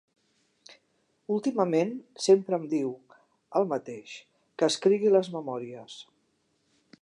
Últimament 1.35 1.91
sempre 2.27 2.59
em 2.61 2.65
diu 2.71 2.89
el 3.61 3.69
mateix, 3.75 4.17
que 4.59 4.71
escrigui 4.75 5.13
les 5.19 5.31
memòries. 5.39 6.01